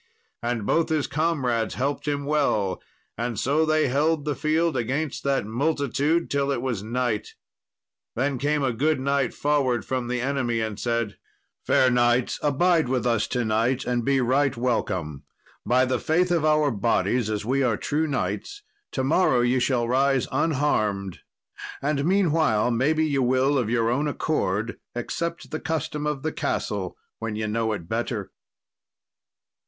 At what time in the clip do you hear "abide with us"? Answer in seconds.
12.41-13.27